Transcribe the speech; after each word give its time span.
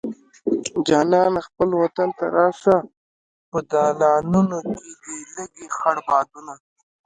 جانانه 0.87 1.39
خپل 1.47 1.69
وطن 1.81 2.09
ته 2.17 2.25
راشه 2.35 2.75
په 3.49 3.57
دالانونو 3.71 4.57
کې 4.73 4.91
دې 5.05 5.17
لګي 5.35 5.67
خړ 5.77 5.97
بادونه 6.07 6.53